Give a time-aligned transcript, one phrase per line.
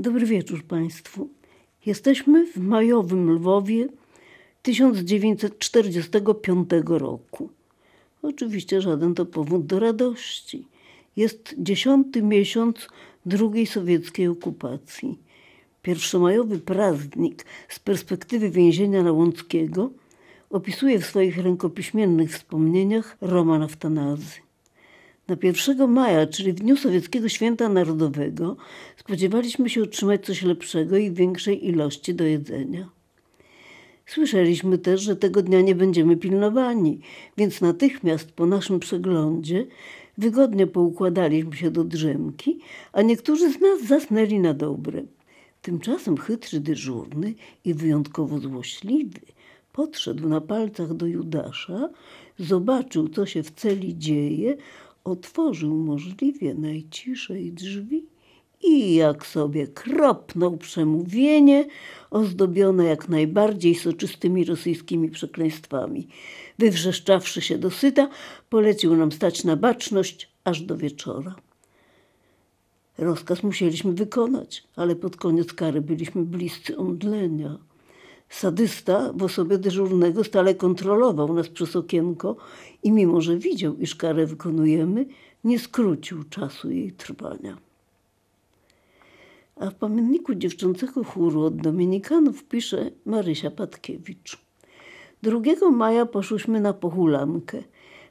[0.00, 1.28] Dobry wieczór Państwu.
[1.86, 3.88] Jesteśmy w majowym Lwowie
[4.62, 7.50] 1945 roku.
[8.22, 10.66] Oczywiście żaden to powód do radości.
[11.16, 12.88] Jest dziesiąty miesiąc
[13.26, 15.18] drugiej sowieckiej okupacji.
[15.82, 19.90] Pierwszomajowy praznik z perspektywy więzienia Nałąckiego
[20.50, 24.49] opisuje w swoich rękopiśmiennych wspomnieniach Roman Aftanazy.
[25.30, 28.56] Na 1 maja, czyli w dniu Sowieckiego Święta Narodowego,
[28.96, 32.88] spodziewaliśmy się otrzymać coś lepszego i większej ilości do jedzenia.
[34.06, 37.00] Słyszeliśmy też, że tego dnia nie będziemy pilnowani,
[37.36, 39.66] więc natychmiast po naszym przeglądzie
[40.18, 42.58] wygodnie poukładaliśmy się do drzemki,
[42.92, 45.02] a niektórzy z nas zasnęli na dobre.
[45.62, 49.20] Tymczasem chytry dyżurny i wyjątkowo złośliwy
[49.72, 51.88] podszedł na palcach do Judasza,
[52.38, 54.56] zobaczył, co się w celi dzieje,
[55.04, 58.06] otworzył możliwie najciszej drzwi
[58.62, 61.66] i jak sobie kropnął przemówienie
[62.10, 66.08] ozdobione jak najbardziej soczystymi rosyjskimi przekleństwami.
[66.58, 68.08] Wywrzeszczawszy się dosyta,
[68.48, 71.34] polecił nam stać na baczność aż do wieczora.
[72.98, 77.58] Rozkaz musieliśmy wykonać, ale pod koniec kary byliśmy bliscy omdlenia.
[78.30, 82.36] Sadysta w osobie dyżurnego stale kontrolował nas przez okienko
[82.82, 85.06] i mimo, że widział, iż karę wykonujemy,
[85.44, 87.56] nie skrócił czasu jej trwania.
[89.56, 94.38] A w pamiętniku dziewczęcego chóru od Dominikanów pisze Marysia Patkiewicz.
[95.22, 97.62] 2 maja poszłyśmy na pochulankę.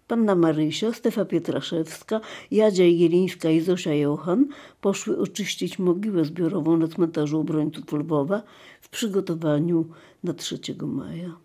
[0.10, 2.22] Panna Marysia, Stefa Pietraszewska,
[2.52, 4.48] Jadzia Jelińska i Zosia Johan
[4.82, 8.44] poszły oczyścić mogiłę zbiorową na cmentarzu obrońców Lwowa
[8.82, 9.86] w przygotowaniu
[10.24, 11.36] na 3 maja.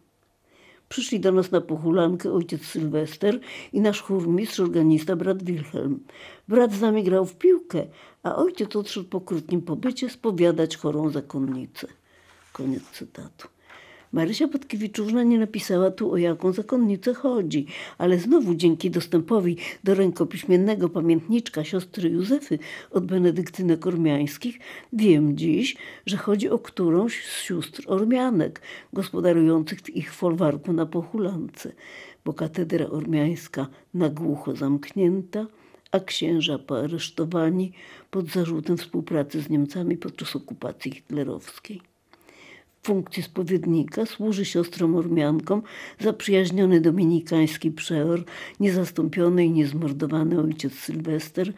[0.88, 3.40] Przyszli do nas na pochulankę ojciec Sylwester
[3.72, 6.00] i nasz chórmistrz, organista brat Wilhelm.
[6.48, 7.86] Brat z nami grał w piłkę,
[8.22, 11.86] a ojciec odszedł po krótkim pobycie spowiadać chorą zakonnicę.
[12.52, 13.53] Koniec cytatu.
[14.14, 17.66] Marysia Podkiewiczówna nie napisała tu o jaką zakonnicę chodzi,
[17.98, 22.58] ale znowu dzięki dostępowi do rękopiśmiennego pamiętniczka siostry Józefy
[22.90, 24.58] od benedyktynek ormiańskich
[24.92, 28.60] wiem dziś, że chodzi o którąś z sióstr ormianek
[28.92, 31.72] gospodarujących w ich folwarku na Pochulance,
[32.24, 35.46] bo katedra ormiańska na głucho zamknięta,
[35.92, 37.72] a księża poaresztowani
[38.10, 41.93] pod zarzutem współpracy z Niemcami podczas okupacji hitlerowskiej
[42.84, 45.62] funkcji spowiednika służy siostrom ormiankom
[46.00, 48.24] zaprzyjaźniony dominikański przeor,
[48.60, 51.52] niezastąpiony i niezmordowany ojciec Sylwester,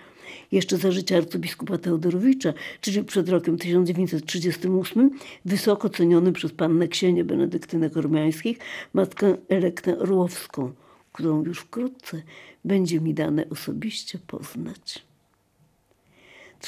[0.53, 5.11] jeszcze za życia arcybiskupa Teodorowicza, czyli przed rokiem 1938,
[5.45, 8.59] wysoko ceniony przez pannę księcie benedyktynek ormiańskich,
[8.95, 10.73] matkę Elektę Orłowską,
[11.13, 12.23] którą już wkrótce
[12.65, 15.06] będzie mi dane osobiście poznać.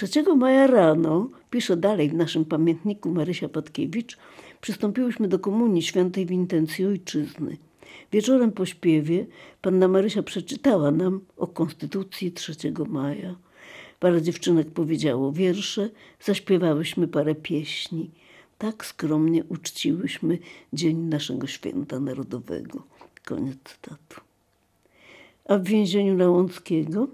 [0.06, 4.18] 3 maja rano, pisze dalej w naszym pamiętniku Marysia Patkiewicz,
[4.60, 7.56] przystąpiłyśmy do komunii świętej w intencji ojczyzny.
[8.12, 9.26] Wieczorem po śpiewie
[9.62, 12.54] panna Marysia przeczytała nam o Konstytucji 3
[12.88, 13.36] maja.
[14.00, 18.10] Parę dziewczynek powiedziało wiersze, zaśpiewałyśmy parę pieśni.
[18.58, 20.38] Tak skromnie uczciłyśmy
[20.72, 22.82] dzień naszego święta narodowego.
[23.24, 24.20] Koniec cytatu.
[25.44, 27.08] A w więzieniu Nałąckiego?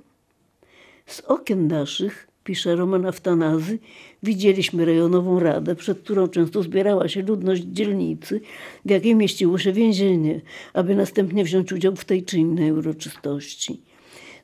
[1.07, 3.79] Z okien naszych pisze Roman Aftanazy,
[4.23, 8.41] widzieliśmy rejonową radę, przed którą często zbierała się ludność dzielnicy,
[8.85, 10.41] w jakiej mieściło się więzienie,
[10.73, 13.81] aby następnie wziąć udział w tej czy innej uroczystości.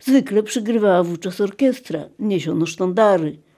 [0.00, 3.36] Zwykle przygrywała wówczas orkiestra, niesiono sztandary–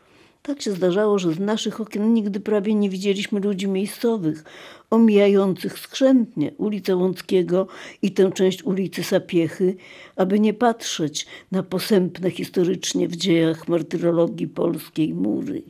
[0.42, 4.44] tak się zdarzało, że z naszych okien nigdy prawie nie widzieliśmy ludzi miejscowych,
[4.90, 7.66] omijających skrzętnie ulicę Łąckiego
[8.02, 9.76] i tę część ulicy Sapiechy,
[10.16, 15.62] aby nie patrzeć na posępne historycznie w dziejach martyrologii polskiej mury,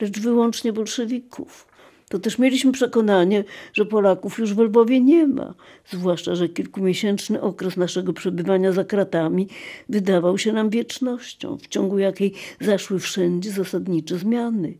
[0.00, 1.67] lecz wyłącznie bolszewików
[2.08, 5.54] to też mieliśmy przekonanie, że Polaków już w Lwowie nie ma,
[5.90, 9.48] zwłaszcza, że kilkumiesięczny okres naszego przebywania za kratami
[9.88, 14.74] wydawał się nam wiecznością, w ciągu jakiej zaszły wszędzie zasadnicze zmiany.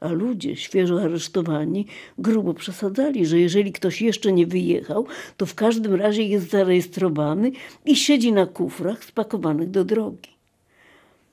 [0.00, 1.86] A ludzie, świeżo aresztowani,
[2.18, 5.06] grubo przesadzali, że jeżeli ktoś jeszcze nie wyjechał,
[5.36, 7.52] to w każdym razie jest zarejestrowany
[7.84, 10.31] i siedzi na kufrach spakowanych do drogi.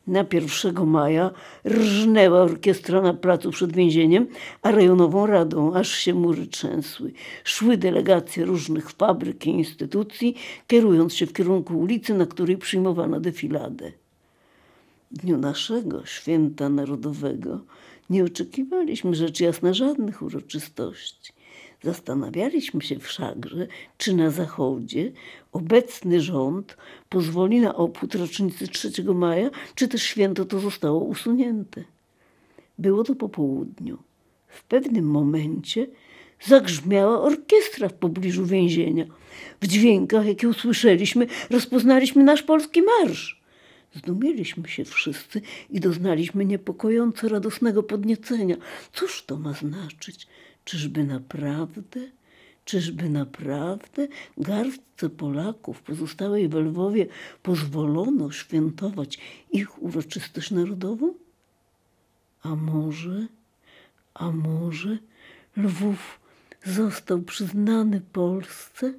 [0.10, 1.32] Na 1 maja
[1.66, 4.28] rżnęła orkiestra na placu przed więzieniem,
[4.62, 7.12] a rejonową radą aż się mury trzęsły.
[7.44, 10.36] Szły delegacje różnych fabryk i instytucji,
[10.68, 13.92] kierując się w kierunku ulicy, na której przyjmowano defiladę.
[15.12, 17.60] W dniu naszego święta narodowego
[18.10, 21.34] nie oczekiwaliśmy rzecz jasna żadnych uroczystości.
[21.84, 23.68] Zastanawialiśmy się wszakże,
[23.98, 25.12] czy na Zachodzie
[25.52, 26.78] obecny rząd
[27.10, 31.84] pozwoli na obchód rocznicy 3 maja, czy też święto to zostało usunięte.
[32.78, 33.98] Było to po południu.
[34.48, 35.88] W pewnym momencie
[36.46, 39.06] zagrzmiała orkiestra w pobliżu więzienia.
[39.62, 43.42] W dźwiękach, jakie usłyszeliśmy, rozpoznaliśmy nasz polski marsz.
[43.96, 48.56] Zdumieliśmy się wszyscy i doznaliśmy niepokojąco radosnego podniecenia.
[48.94, 50.28] Cóż to ma znaczyć?
[50.70, 52.00] Czyżby naprawdę,
[52.66, 54.08] czyżby naprawdę
[54.38, 57.08] garstce Polaków pozostałej w Lwowie
[57.44, 59.18] pozwolono świętować
[59.52, 61.14] ich uroczystość narodową?
[62.44, 63.28] A może,
[64.14, 64.98] a może
[65.58, 66.20] Lwów
[66.64, 68.94] został przyznany Polsce?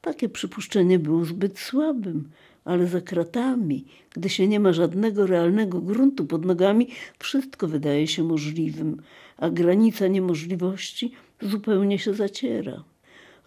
[0.00, 2.30] Takie przypuszczenie było zbyt słabym,
[2.64, 6.88] ale za kratami, gdy się nie ma żadnego realnego gruntu pod nogami,
[7.18, 9.02] wszystko wydaje się możliwym,
[9.42, 12.84] a granica niemożliwości zupełnie się zaciera.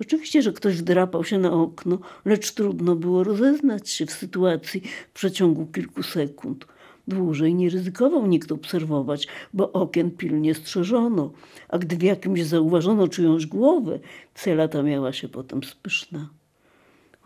[0.01, 5.13] Oczywiście, że ktoś wdrapał się na okno, lecz trudno było rozeznać się w sytuacji w
[5.13, 6.65] przeciągu kilku sekund.
[7.07, 11.31] Dłużej nie ryzykował nikt obserwować, bo okien pilnie strzeżono,
[11.69, 13.99] a gdy w jakimś zauważono czyjąś głowę,
[14.33, 16.29] cela ta miała się potem spyszna.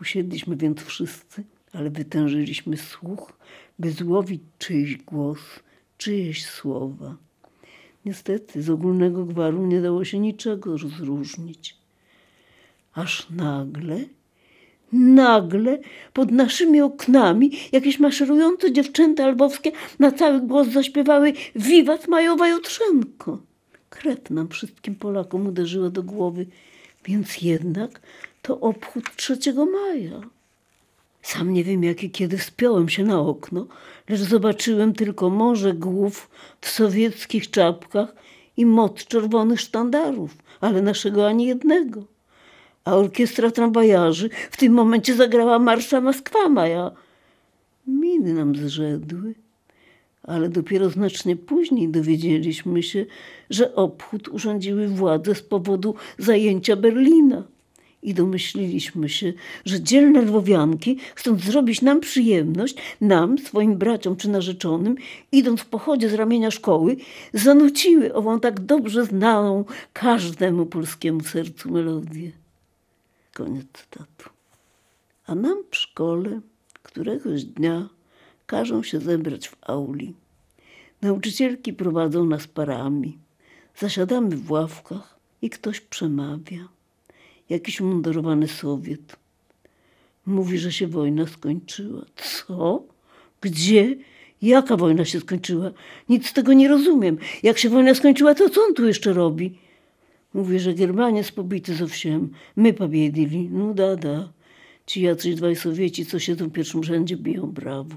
[0.00, 3.32] Usiedliśmy więc wszyscy, ale wytężyliśmy słuch,
[3.78, 5.38] by złowić czyjś głos,
[5.98, 7.16] czyjeś słowa.
[8.04, 11.76] Niestety z ogólnego gwaru nie dało się niczego rozróżnić.
[12.94, 14.04] Aż nagle
[14.92, 15.78] Nagle
[16.12, 23.38] pod naszymi oknami jakieś maszerujące dziewczęta lwowskie na cały głos zaśpiewały Wiwat Majowa Jutrzenko.
[23.90, 26.46] Kret nam wszystkim Polakom uderzyła do głowy,
[27.04, 28.00] więc jednak
[28.42, 30.20] to obchód 3 maja.
[31.22, 33.66] Sam nie wiem, jak i kiedy spiąłem się na okno,
[34.08, 36.30] lecz zobaczyłem tylko morze głów
[36.60, 38.14] w sowieckich czapkach
[38.56, 42.04] i moc czerwonych sztandarów, ale naszego ani jednego
[42.84, 46.90] a orkiestra tramwajarzy w tym momencie zagrała marsza Moskwa Maja.
[47.86, 49.34] Miny nam zrzedły,
[50.22, 53.06] ale dopiero znacznie później dowiedzieliśmy się,
[53.50, 57.42] że obchód urządziły władze z powodu zajęcia Berlina.
[58.02, 59.32] I domyśliliśmy się,
[59.64, 64.96] że dzielne lwowianki, chcąc zrobić nam przyjemność, nam, swoim braciom czy narzeczonym,
[65.32, 66.96] idąc w pochodzie z ramienia szkoły,
[67.34, 72.32] zanuciły ową tak dobrze znaną każdemu polskiemu sercu melodię.
[73.34, 74.30] Koniec cytatu.
[75.26, 76.40] A nam w szkole
[76.82, 77.88] któregoś dnia
[78.46, 80.14] każą się zebrać w auli.
[81.02, 83.18] Nauczycielki prowadzą nas parami.
[83.76, 86.79] Zasiadamy w ławkach i ktoś przemawia.
[87.50, 89.16] Jakiś mundurowany Sowiet.
[90.26, 92.04] Mówi, że się wojna skończyła.
[92.16, 92.82] Co?
[93.40, 93.96] Gdzie?
[94.42, 95.70] Jaka wojna się skończyła?
[96.08, 97.18] Nic z tego nie rozumiem.
[97.42, 99.58] Jak się wojna skończyła, to co on tu jeszcze robi?
[100.34, 102.30] Mówię, że Germaniec pobity ze wsiem.
[102.56, 103.48] My pobiedili.
[103.52, 104.32] No da, da.
[104.86, 107.96] Ci jacyś dwaj Sowieci, co siedzą w pierwszym rzędzie, biją brawo.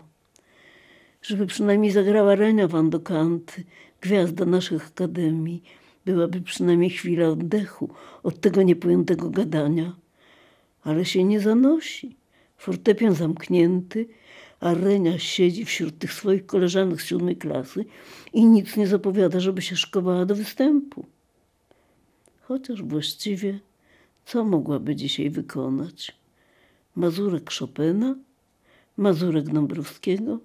[1.22, 3.64] Żeby przynajmniej zagrała Renia Wandokanty,
[4.02, 5.64] gwiazda naszych akademii.
[6.06, 7.90] Byłaby przynajmniej chwila oddechu
[8.24, 9.96] od tego niepojętego gadania.
[10.84, 12.16] Ale się nie zanosi.
[12.58, 14.08] Fortepian zamknięty,
[14.60, 17.86] a Renia siedzi wśród tych swoich koleżanek z siódmej klasy
[18.34, 21.06] i nic nie zapowiada, żeby się szkowała do występu.
[22.42, 23.60] Chociaż właściwie
[24.26, 26.16] co mogłaby dzisiaj wykonać?
[26.96, 28.16] Mazurek Chopina?
[28.98, 30.40] Mazurek Dąbrowskiego?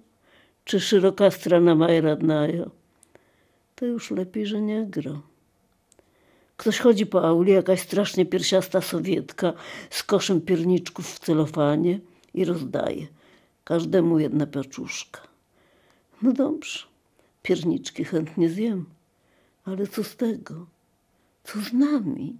[0.65, 2.69] Czy szeroka strona Majradnaja?
[3.75, 5.21] To już lepiej, że nie gra.
[6.59, 9.53] Ktoś chodzi po auli, jakaś strasznie piersiasta sowietka
[9.89, 11.99] z koszem pierniczków w celofanie
[12.33, 13.07] i rozdaje.
[13.63, 15.21] Każdemu jedna paczuszka.
[16.21, 16.79] No dobrze,
[17.43, 18.85] pierniczki chętnie zjem,
[19.65, 20.65] ale co z tego?
[21.43, 22.37] Co z nami?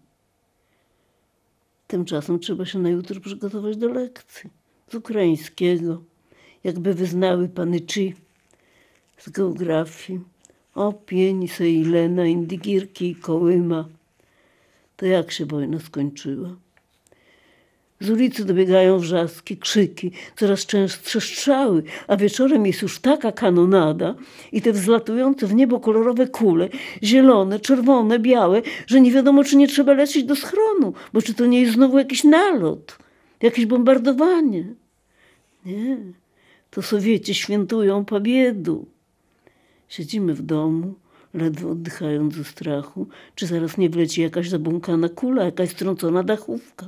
[1.87, 4.49] Tymczasem trzeba się na jutro przygotować do lekcji.
[4.91, 6.01] Z ukraińskiego,
[6.63, 8.15] jakby wyznały pany Chi,
[9.17, 10.19] z geografii.
[10.75, 13.98] O, pieni se Ilena, Indigirki i Kołyma.
[14.99, 16.55] To jak się wojna skończyła?
[17.99, 24.15] Z ulicy dobiegają wrzaski, krzyki, coraz częstsze strzały, a wieczorem jest już taka kanonada
[24.51, 26.69] i te wzlatujące w niebo kolorowe kule,
[27.03, 31.45] zielone, czerwone, białe, że nie wiadomo, czy nie trzeba lecieć do schronu, bo czy to
[31.45, 32.97] nie jest znowu jakiś nalot,
[33.41, 34.65] jakieś bombardowanie.
[35.65, 35.97] Nie,
[36.69, 38.85] to Sowieci świętują pobiedu.
[39.89, 40.95] Siedzimy w domu,
[41.33, 46.87] ledwo oddychając ze strachu, czy zaraz nie wleci jakaś zabłąkana kula, jakaś strącona dachówka.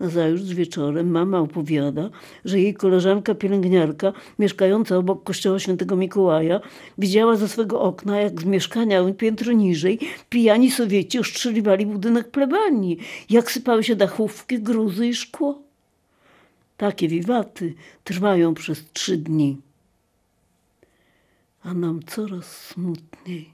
[0.00, 2.10] Nazajutrz wieczorem mama opowiada,
[2.44, 6.60] że jej koleżanka pielęgniarka, mieszkająca obok kościoła świętego Mikołaja,
[6.98, 9.98] widziała ze swego okna, jak z mieszkania piętro niżej
[10.28, 12.98] pijani Sowieci ostrzeliwali budynek plebanii,
[13.30, 15.58] jak sypały się dachówki, gruzy i szkło.
[16.76, 19.56] Takie wiwaty trwają przez trzy dni.
[21.68, 23.52] A nam coraz smutniej.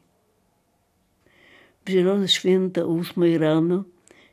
[1.86, 3.84] W zielone święta o ósmej rano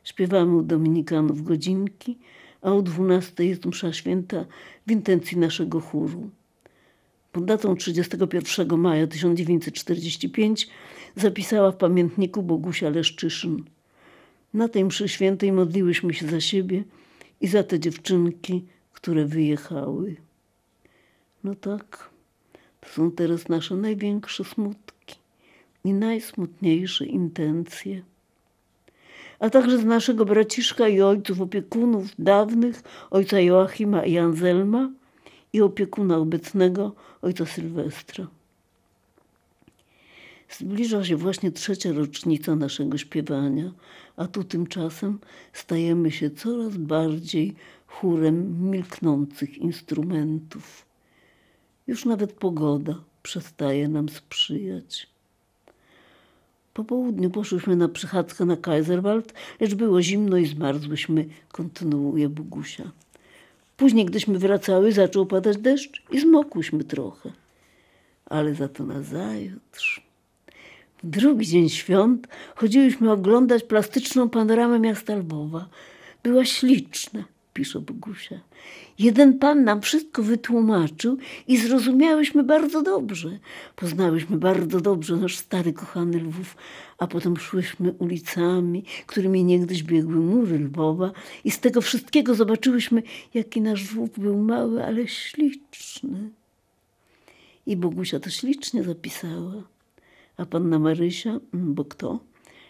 [0.04, 2.18] śpiewamy u dominikanów godzinki,
[2.62, 4.44] a o dwunastej jest msza święta
[4.86, 6.30] w intencji naszego chóru.
[7.32, 10.68] Pod datą 31 maja 1945
[11.16, 13.64] zapisała w pamiętniku Bogusia Leszczyszyn.
[14.54, 16.84] Na tej mszy świętej modliłyśmy się za siebie
[17.40, 20.16] i za te dziewczynki, które wyjechały.
[21.44, 22.11] No tak,
[22.82, 25.16] to są teraz nasze największe smutki
[25.84, 28.02] i najsmutniejsze intencje.
[29.38, 34.90] A także z naszego braciszka i ojców opiekunów dawnych, ojca Joachima i Anselma
[35.52, 38.26] i opiekuna obecnego, ojca Sylwestra.
[40.50, 43.72] Zbliża się właśnie trzecia rocznica naszego śpiewania,
[44.16, 45.18] a tu tymczasem
[45.52, 47.54] stajemy się coraz bardziej
[47.86, 50.91] chórem milknących instrumentów.
[51.86, 55.12] Już nawet pogoda przestaje nam sprzyjać.
[56.74, 62.90] Po południu poszłyśmy na przychadzkę na Kaiserwald, lecz było zimno i zmarzłyśmy, kontynuuje Bogusia.
[63.76, 67.32] Później, gdyśmy wracały, zaczął padać deszcz i zmokłyśmy trochę.
[68.26, 70.02] Ale za to nazajutrz.
[71.02, 75.68] W drugi dzień świąt chodziłyśmy oglądać plastyczną panoramę miasta Lwowa.
[76.22, 78.40] Była śliczna, pisze Bogusia.
[78.98, 81.18] Jeden pan nam wszystko wytłumaczył
[81.48, 83.38] i zrozumiałyśmy bardzo dobrze.
[83.76, 86.56] Poznałyśmy bardzo dobrze nasz stary, kochany Lwów,
[86.98, 91.12] a potem szłyśmy ulicami, którymi niegdyś biegły mury Lwowa
[91.44, 93.02] i z tego wszystkiego zobaczyłyśmy,
[93.34, 96.30] jaki nasz Lwów był mały, ale śliczny.
[97.66, 99.62] I Bogusia to ślicznie zapisała.
[100.36, 102.20] A panna Marysia, bo kto?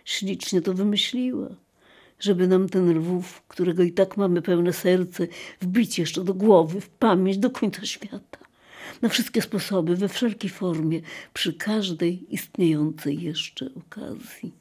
[0.05, 1.49] Ślicznie to wymyśliła
[2.23, 5.26] żeby nam ten Lwów, którego i tak mamy pełne serce,
[5.61, 8.38] wbić jeszcze do głowy, w pamięć do końca świata.
[9.02, 11.00] Na wszystkie sposoby, we wszelkiej formie,
[11.35, 14.52] przy każdej istniejącej jeszcze okazji.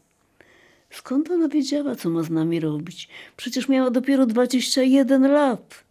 [0.89, 3.09] Skąd ona wiedziała, co ma z nami robić?
[3.37, 5.83] Przecież miała dopiero 21 lat.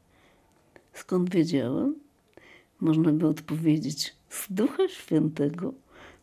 [0.95, 1.89] Skąd wiedziała?
[2.81, 5.75] Można by odpowiedzieć z Ducha Świętego.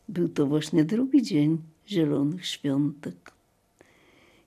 [0.09, 3.36] Był to właśnie drugi dzień Zielonych Świątek.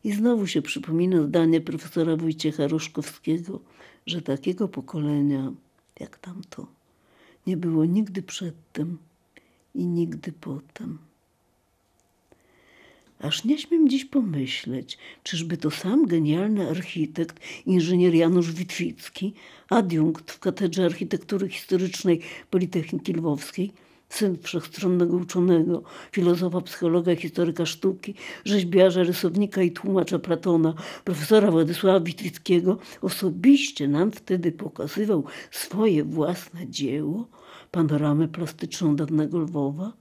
[0.05, 3.61] I znowu się przypomina zdanie profesora Wojciecha Roszkowskiego,
[4.07, 5.53] że takiego pokolenia
[6.01, 6.67] jak tamto
[7.47, 8.99] nie było nigdy przedtem
[9.75, 10.99] i nigdy potem.
[13.21, 19.33] Aż nie śmiem dziś pomyśleć, czyżby to sam genialny architekt, inżynier Janusz Witwicki,
[19.69, 23.73] adiunkt w Katedrze Architektury Historycznej Politechniki Lwowskiej,
[24.11, 28.15] syn wszechstronnego uczonego, filozofa, psychologa, historyka sztuki,
[28.45, 30.75] rzeźbiarza, rysownika i tłumacza Platona,
[31.05, 37.29] profesora Władysława Witwickiego, osobiście nam wtedy pokazywał swoje własne dzieło,
[37.71, 39.93] panoramę plastyczną dawnego Lwowa,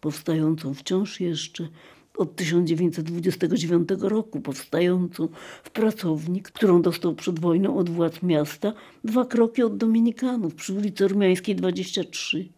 [0.00, 1.68] powstającą wciąż jeszcze
[2.16, 5.28] od 1929 roku, powstającą
[5.64, 8.72] w pracowni, którą dostał przed wojną od władz miasta,
[9.04, 12.48] dwa kroki od Dominikanów przy ulicy Ormiańskiej 23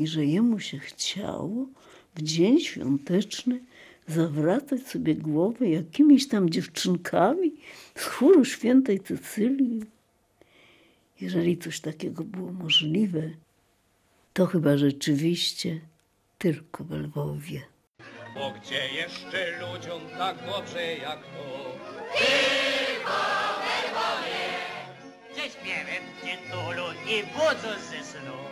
[0.00, 1.66] i że jemu się chciało
[2.14, 3.60] w dzień świąteczny
[4.06, 7.52] zawracać sobie głowę jakimiś tam dziewczynkami
[7.94, 9.80] z chóru świętej Cecylii.
[11.20, 13.30] Jeżeli coś takiego było możliwe,
[14.32, 15.80] to chyba rzeczywiście
[16.38, 17.62] tylko w Lwowie.
[18.34, 21.70] Bo gdzie jeszcze ludziom tak dobrze jak to?
[25.36, 28.49] Ze śpiewem tytulu nie budzą ze snu.